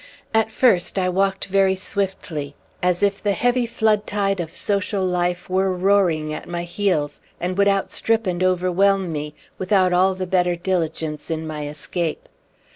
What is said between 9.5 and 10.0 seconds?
without